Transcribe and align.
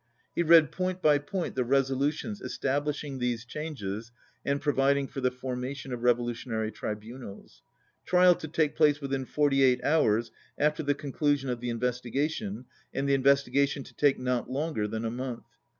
He 0.33 0.41
read 0.41 0.71
point 0.71 0.99
by 0.99 1.19
point 1.19 1.53
the 1.53 1.63
resolutions 1.63 2.41
establishing 2.41 3.19
these 3.19 3.45
changes 3.45 4.11
and 4.43 4.59
providing 4.59 5.05
for 5.07 5.21
the 5.21 5.29
formation 5.29 5.93
of 5.93 5.99
Revo 5.99 6.21
lutionary 6.27 6.73
Tribunals. 6.73 7.61
Trial 8.03 8.33
to 8.33 8.47
take 8.47 8.75
place 8.75 8.99
within 8.99 9.25
forty 9.25 9.61
eight 9.61 9.83
hours 9.83 10.31
after 10.57 10.81
the 10.81 10.95
conclusion 10.95 11.51
of 11.51 11.59
the 11.59 11.69
inves 11.69 12.01
tigation, 12.03 12.65
and 12.91 13.07
the 13.07 13.13
investigation 13.13 13.83
to 13.83 13.93
take 13.93 14.17
not 14.17 14.49
longer 14.49 14.87
than 14.87 15.05
a 15.05 15.11
month. 15.11 15.45